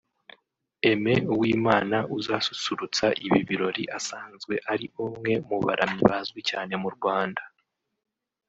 Aimé 0.89 1.13
Uwimana 1.33 1.97
uzasusurutsa 2.17 3.05
ibi 3.25 3.39
birori 3.47 3.83
asanzwe 3.97 4.53
ari 4.71 4.85
umwe 5.05 5.31
mu 5.47 5.57
baramyi 5.65 6.03
bazwi 6.11 6.39
cyane 6.49 6.73
mu 6.83 6.89
Rwanda 6.95 7.43